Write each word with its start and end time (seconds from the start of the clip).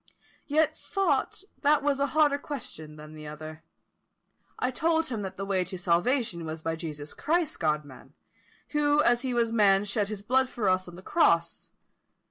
Yet 0.47 0.75
thought 0.75 1.43
that 1.61 1.83
was 1.83 1.99
a 1.99 2.07
harder 2.17 2.39
question 2.39 2.95
than 2.95 3.13
the 3.13 3.27
other. 3.27 3.61
I 4.57 4.71
told 4.71 5.09
him 5.09 5.21
that 5.21 5.35
the 5.35 5.45
way 5.45 5.63
to 5.65 5.77
salvation 5.77 6.43
was 6.43 6.63
by 6.63 6.75
Jesus 6.75 7.13
Christ, 7.13 7.59
God 7.59 7.85
man, 7.85 8.15
who 8.69 9.03
as 9.03 9.21
he 9.21 9.35
was 9.35 9.51
man 9.51 9.85
shed 9.85 10.07
his 10.07 10.23
blood 10.23 10.49
for 10.49 10.67
us 10.69 10.87
on 10.87 10.95
the 10.95 11.03
cross, 11.03 11.65
&c. 11.65 11.77